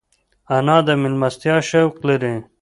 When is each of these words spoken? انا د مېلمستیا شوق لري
انا 0.55 0.77
د 0.87 0.89
مېلمستیا 1.01 1.55
شوق 1.69 1.93
لري 2.07 2.35